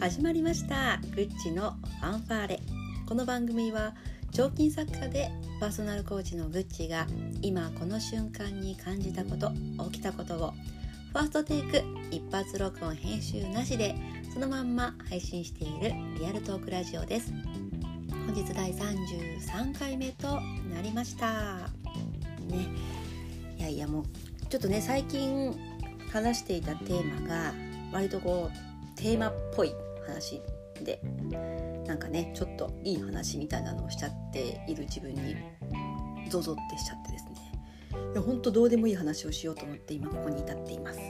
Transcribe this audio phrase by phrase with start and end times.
[0.00, 1.00] 始まりました。
[1.16, 2.60] グッチのファンファーレ。
[3.08, 3.96] この番組は
[4.30, 5.28] 彫金作家で
[5.58, 7.08] パーソナルコーチのグッチが
[7.42, 9.50] 今この瞬間に感じたこと
[9.90, 10.52] 起きたことを
[11.12, 11.82] ファーストテイク
[12.12, 13.96] 一発録音編集なしで
[14.32, 17.32] そのまんま配信しているリアルトークラジオです。
[18.24, 20.40] 本日第33回目と
[20.72, 21.56] なりました。
[22.46, 22.68] ね。
[23.58, 24.04] いやいやもう
[24.48, 25.52] ちょっとね最近
[26.12, 27.52] 話していたテーマが
[27.92, 29.72] 割とこうテーマっぽい
[30.08, 30.42] 話
[30.82, 31.00] で
[31.86, 35.36] なんかねちょっといい話みたいなのをしちゃっている自分に
[36.28, 37.32] ゾゾってしちゃってですね。
[38.12, 41.00] いやほんとどうでもいい話をしようと思って今ここに至っています。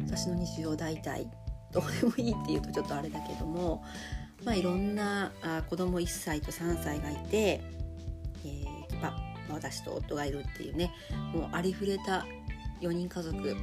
[0.00, 1.28] 私の日常大体
[1.72, 3.82] どうでもいいっていうとちょっとあれだけども
[4.44, 7.60] まあいろんなあ子供1歳と3歳がいて、
[8.44, 10.92] えー、まあ、私と夫がいるっていうね
[11.32, 12.24] もうありふれた
[12.80, 13.56] 4人家族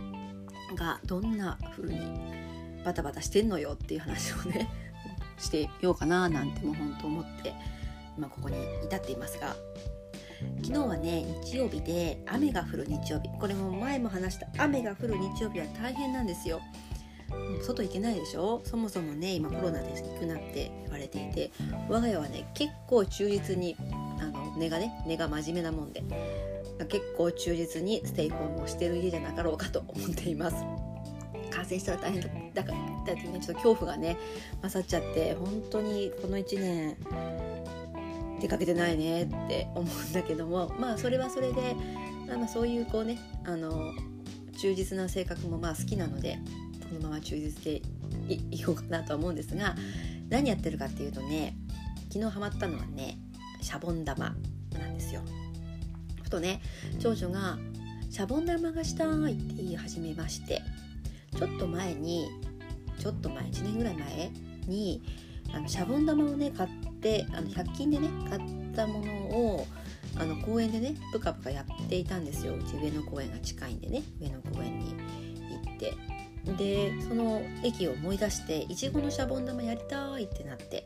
[0.75, 2.42] がどんな風に
[2.83, 4.69] バタバタしてんのよっていう話をね
[5.39, 7.53] してようかななんても本当思って
[8.17, 9.55] 今ここに至っていますが。
[10.61, 13.29] 昨日はね日曜日で雨が降る日曜日。
[13.39, 16.59] これも前も話した雨が降る日曜日は大変なんですよ。
[17.61, 18.61] 外行けないでしょ？
[18.65, 21.51] そもそもね今コロナで行くなって言われていて
[21.87, 23.77] 我が家はね結構忠実に
[24.19, 26.03] あの根がね根が真面目なもんで
[26.89, 30.57] 結構忠実にステイホームをしてる家じゃなかろうかと思っています。
[31.53, 34.17] 感染したら大変だからだってねちょっと恐怖がね
[34.63, 36.97] 勝っちゃって本当にこの1年
[38.41, 41.75] 出かけてないねって思うんだけどもまあそれはそれで
[42.27, 43.93] まあそういうこうねあの
[44.57, 46.39] 忠実な性格もまあ好きなので
[46.89, 47.81] このまま忠実で
[48.29, 49.75] いいこうかなとは思うんですが
[50.29, 51.55] 何やってるかっていうとね
[52.09, 53.17] 昨日ハマったのはね
[53.61, 54.35] シャボン玉
[54.79, 55.21] なんですよ。
[56.23, 56.61] ふとね
[56.99, 57.57] 長女が
[58.09, 60.61] 「シャボン玉がしたい」って言い始めまして
[61.37, 62.29] ちょっと前に
[62.99, 64.31] ちょっと前1年ぐらい前
[64.67, 65.01] に
[65.53, 66.69] あのシャボン玉をね買っ
[67.01, 68.41] てあの100均でね買っ
[68.75, 69.13] たもの
[69.55, 69.67] を
[70.17, 72.55] あの公園でねプカプカやっていたんですよ。
[72.55, 74.95] うち上野公園が近いんでね上野公園に
[75.65, 75.93] 行って。
[76.57, 80.85] でその駅を思い出していちごのシャボン玉やりたいってなって。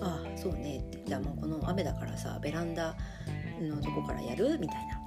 [0.00, 1.02] ああそうねって。
[1.04, 2.96] じゃあもうこの雨だからさベランダ
[3.60, 4.58] のとこからやる？
[4.60, 4.99] みたいな。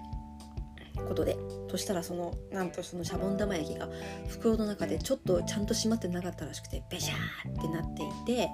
[1.03, 1.37] ことで
[1.69, 3.89] そしたらそのなんとそのシャボン玉焼きが
[4.27, 8.49] 袋の中でちょっとちゃんと閉まってなかったらしくてベシャーってなっていて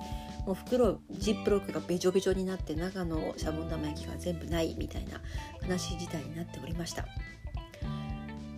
[0.46, 5.22] もう袋ジップロックがべちょべちょになって中のシャボン玉焼きが全部ないみたいな
[5.68, 7.06] 悲しい事態になっておりました。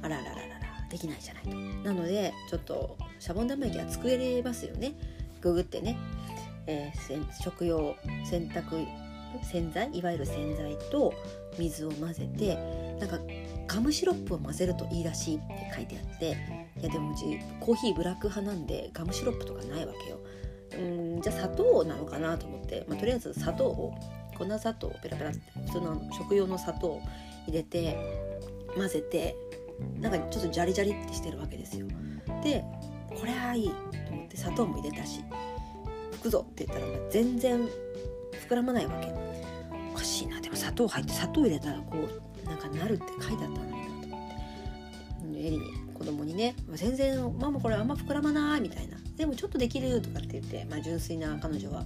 [0.03, 0.41] あららららら
[0.89, 1.49] できないじゃないと。
[1.83, 4.93] なのでちょっとシャボン玉焼きは作れますよね。
[5.41, 5.97] ググってね、
[6.67, 8.85] えー、食用洗濯
[9.43, 9.97] 洗剤？
[9.97, 11.13] いわゆる洗剤と
[11.57, 12.55] 水を混ぜて
[12.99, 13.17] なんか
[13.73, 16.37] ガムシロップを混ぜるといいらしいって書いてあって
[16.81, 20.19] いやでもうちコーヒーブラック派なんでガムシロップとかないわけよ。
[20.73, 23.93] うんじゃあ砂糖なのかなと思って、まあ、とりあえず砂糖を
[24.37, 27.01] 粉砂糖をペラペラって普通の食用の砂糖を
[27.47, 27.97] 入れて
[28.75, 29.35] 混ぜて
[29.99, 31.87] なんかちょっとジャリジャリってしてるわけですよ。
[32.43, 32.65] で
[33.09, 33.75] これはいいと
[34.11, 35.23] 思って砂糖も入れたし
[36.19, 37.67] 拭くぞって言ったら全然
[38.49, 39.13] 膨らまないわけ。
[39.93, 40.41] おかしいな。
[40.41, 44.27] でも砂糖入って砂糖入れたらこうなんかなるって書いてあったのになと思
[45.31, 45.47] って。
[45.47, 51.85] エリに子供にね「全然ママこれあんま膨らまない」みたいな「でもちょっとできる」とかって言って、まあ、純粋な彼女は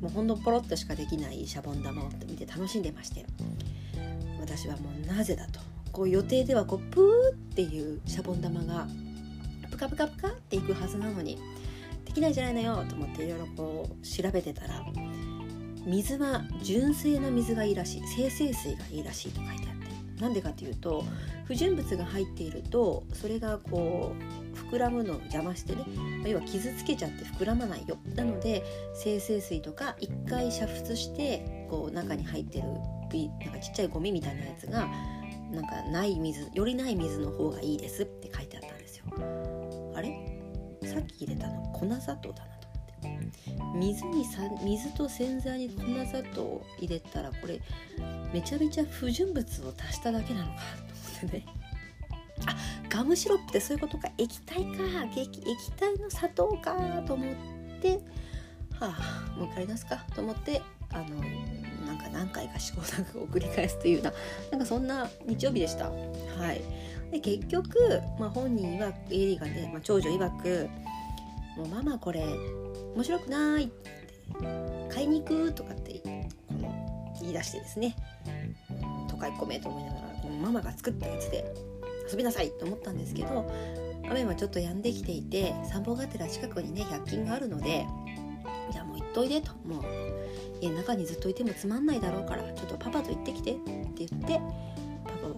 [0.00, 3.24] もうほんのポロッとしかできないシャボン玉を見て楽しんでまして。
[4.46, 5.58] 私はもうなぜだと。
[5.90, 8.86] こう予定ではこうプーっていうシャボン玉が
[9.70, 11.38] プカプカプカっていくはずなのに。
[12.04, 14.86] できないじゃないのよと思っていろいろこう調べてたら
[15.84, 18.02] 水は純正な水がいいらしい。
[18.06, 19.75] 生成水がいいらしいと書いてあって
[20.20, 21.04] なんでかっていうと
[21.44, 25.84] 不純物が入っているとそれがこう膨らむのを邪魔してね
[26.24, 27.98] 要は傷つけちゃって膨らまないよ。
[28.14, 34.88] なので生成水とか一回煮沸してこう中に入ってるなんかちっちゃいゴミみたいなやつが
[35.52, 39.04] なんかない水よりない水の方がいいですって書いてあったんですよ。
[39.94, 40.10] あれ？
[40.82, 41.62] さっき入れたの？
[41.72, 42.55] 粉砂糖だな。
[43.74, 47.60] 水にさ水と洗剤に粉砂糖を入れたらこれ
[48.32, 51.46] めちゃめちゃ不純物を足しただけなのかと思ってね。
[52.46, 52.56] あ
[52.88, 54.08] ガムシロップってそういうことか。
[54.18, 55.04] 液体か。
[55.16, 56.74] 液液体の砂糖か
[57.06, 57.34] と思っ
[57.80, 58.00] て。
[58.78, 60.04] はあもう一回出すか。
[60.14, 60.62] と思って
[60.92, 61.06] あの
[61.86, 64.12] なんか何回か試行錯誤を繰り返すというな
[64.50, 65.90] なんかそんな日曜日でした。
[65.90, 66.62] はい、
[67.10, 70.68] で結局、まあ、本人はエリがね、まあ、長女曰く
[71.56, 72.24] 「もうママこれ
[72.96, 73.70] 面白くない
[74.88, 76.00] 買いに行くとかって
[77.20, 77.94] 言い出してですね
[79.10, 81.44] 都会っ子めと思いながらこのママが作ったやつで
[82.10, 83.52] 遊びなさいと思ったんですけど
[84.08, 87.86] 雨もちょっと止んできていて散歩がてら近くにね100均があるので
[88.72, 89.52] じゃあもう行っといでと。
[89.66, 89.84] もう
[90.62, 94.40] 家の中にずっといてもつまんないだろうからちょっとパパと行ってきてって言って
[95.04, 95.34] パパを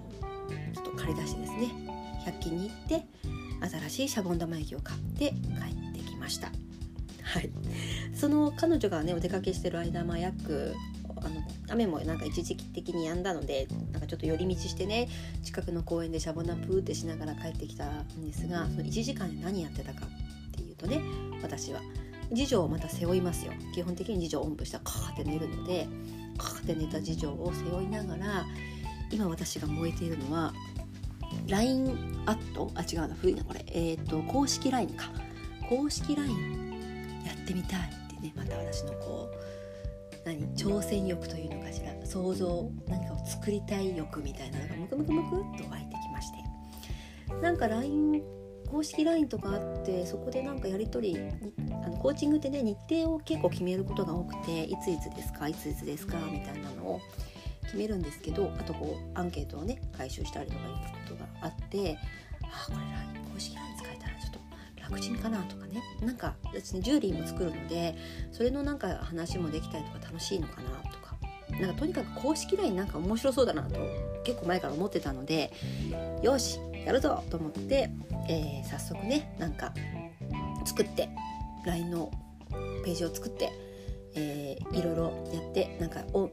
[0.73, 1.73] ちょっと借り出してですね
[2.25, 3.05] 100均に行って
[3.69, 6.53] 新しいシャボン玉液を買って帰ってきました。
[7.29, 7.51] はい。
[8.15, 10.75] その彼女がねお出かけしてる間まあ約
[11.17, 15.09] あの雨もなんか一時期的に止んだのでなんかちょっと寄り道してね
[15.43, 21.01] 近くの公園でシャボン玉プーってしながら帰ってきたんですがその1時間で何やってたかっていうとね
[21.43, 21.81] 私は。
[22.31, 23.53] 次女をまた背負いますよ。
[23.75, 25.89] 基本的に次女をおんぶしたらカーって寝るので
[26.37, 28.45] カーって寝た次女を背負いながら
[29.11, 30.53] 今私が燃えているのは
[31.49, 32.71] LINE アット？
[32.75, 33.15] あ違うな。
[33.15, 33.45] 古いな。
[33.45, 33.65] これ。
[33.69, 35.11] えっ、ー、と公式 LINE か。
[35.71, 36.68] 公式 LINE
[37.25, 46.49] やってみたいってねまた私のこう何挑戦欲というのかしら想像何かを作りたい欲みたいなのがムクムクムクっと湧いてきまして。
[47.43, 48.23] なんか LINE
[48.71, 51.21] 公式 LINE とかあってそこでなんかやり取り
[51.83, 57.01] あのコーチングってね日程を結構決めることが多くていついつですかいついつですかみたいなのを
[57.65, 60.73] 決めるんですけどあとこうアンケートをね回収したりとかいう
[61.09, 61.99] ことがあって
[62.43, 63.68] あこれ LINE 公式 LINE
[64.89, 65.83] 楽ちんかなとかね。
[66.01, 67.97] なんか私ねジュエリーも作るので
[68.33, 71.17] それのなんか話もできたりとか楽しいのかなとか。
[71.61, 73.81] なんかとにかく公式 LINE なんか面白そうだなと
[74.23, 75.51] 結構前から思ってたので
[76.23, 77.91] よしやるぞと思って、
[78.29, 79.73] えー、早速ねなんか
[80.65, 81.09] 作って
[81.65, 82.11] LINE の
[82.85, 83.51] ページを作って、
[84.19, 86.31] えー、いろいろやってなんかお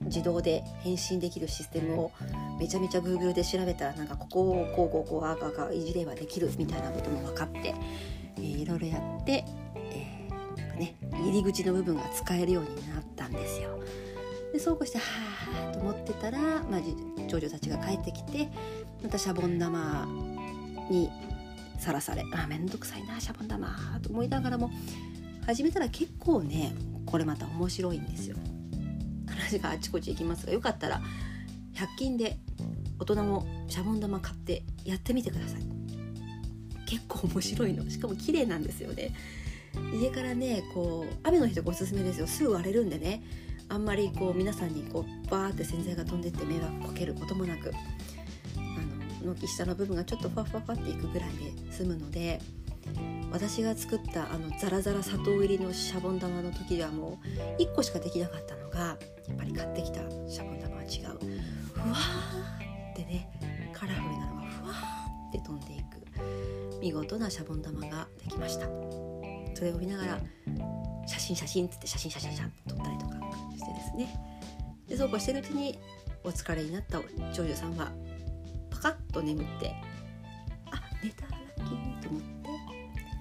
[0.00, 2.12] 自動で返信できるシステムを
[2.58, 7.74] めちゃめちゃ Google で調べたらなんかここをこうこうこうあががいじればできるみたいなことも分かって、
[8.36, 9.44] えー、いろいろやって、
[9.76, 13.78] えー、なんかね入り口の部分が使えるようになったんですよ。
[14.52, 15.04] でそうこうしては
[15.70, 16.80] あと思ってたら、まあ、
[17.28, 18.48] 長女たちが帰ってきて
[19.02, 20.08] またシャボン玉
[20.90, 21.10] に
[21.78, 23.68] さらされあ面倒くさいなシャボン玉
[24.02, 24.70] と思いながらも
[25.44, 26.74] 始めたら結構ね
[27.10, 28.36] これまた面白いんですよ。
[29.26, 31.00] 話があちこち行きますがよかったら
[31.74, 32.38] 100均で
[32.98, 35.62] 大人もシャボン玉買ってやってみてください。
[36.86, 39.14] 結構面白いのしかも綺麗なんですよね。
[39.92, 43.22] 家からねこう雨の日とかおすすめですよすぐ割れるんでね
[43.68, 47.72] あんまりこう皆さんにこうバーって洗剤が飛んでって迷惑かけることもなく
[48.56, 51.28] あの軒下の部分がちょっとファファファっていくぐらい
[51.66, 52.40] で済むので
[53.30, 57.20] 私が作ったあのザラザラ砂糖入りのシャボン玉の時ではも
[57.58, 61.18] う1個しかできなかったのがやっぱり買ってきたシャボン玉は違う。
[61.72, 63.30] ふわーってね
[63.72, 68.66] カラフルなのがふわーって飛んでいく見事なシャボン玉ができました。
[69.54, 70.20] それを見ながら
[71.06, 73.14] 写真写真っつって写真写真写真撮ったりとか
[73.56, 74.18] してですね。
[74.88, 75.78] でそうこうしてるうちに
[76.24, 77.00] お疲れになった
[77.32, 77.92] 長女さんは
[78.70, 79.74] パカッと眠って
[80.70, 81.27] あ寝た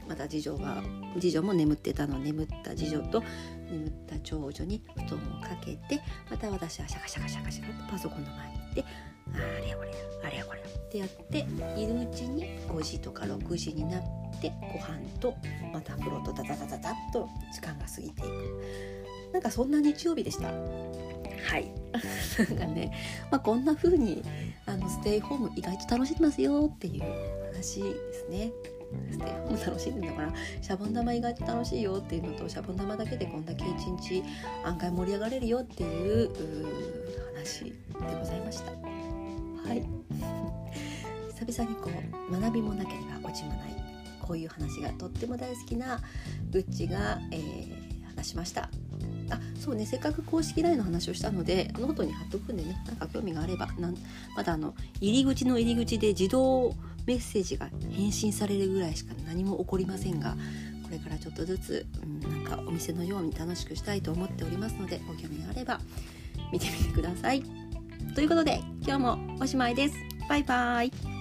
[0.07, 0.81] また次女が
[1.19, 3.23] 次女も眠ってたの眠った次女と
[3.69, 8.85] 眠った長女に布団をかけてまた私はシャカシャカシャカシャカとパソコンの前に行って
[9.33, 14.01] あれやこれやあれやこれやってやっているうちに5時とか6時になっ
[14.41, 15.35] てご飯と
[15.73, 18.97] また風呂とダダダダダッと時間が過ぎていく。
[19.33, 20.47] なんかそんな日曜日でした。
[20.47, 21.71] はい。
[22.49, 22.93] なんかね、
[23.31, 24.23] まあ、こんな風に
[24.65, 27.03] あのステイホーム意外と楽しんでますよっていう
[27.53, 28.51] 話ですね
[29.11, 34.23] ステイホーム楽しんでんだからシャボン玉意外と楽しいよっていうのとシャボン玉だけでこんだけ一日
[34.63, 36.31] 案外盛り上がれるよっていう
[37.35, 37.73] 話で
[38.19, 38.71] ございました。
[38.71, 39.85] はい。
[41.45, 41.91] 久々にこ
[42.29, 43.77] う学びもなければ落ちもない
[44.21, 46.01] こういう話がとっても大好きな
[46.51, 48.69] グッチが、えー、話しました。
[49.29, 53.95] あそうねせっかく公式 LINE の話をしたのでノートに貼っとくんでねなんか興味があればなん
[54.35, 56.73] まだあの入り口の入り口で自動
[57.07, 60.35] メッセージが返信されるぐらいしか何も起こりませんが
[60.83, 65.79] これからちょっとずつ、うん、なんかお店のように楽しくしたいと思っておりますのでご興味があれば
[66.51, 67.43] 見てみてください。
[68.15, 69.95] ということで今日もおしまいです。
[70.29, 71.16] バイバイ。